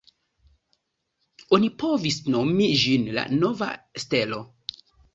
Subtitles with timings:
[1.59, 3.73] Oni povus nomi ĝin la “Nova
[4.07, 4.45] Stelo”.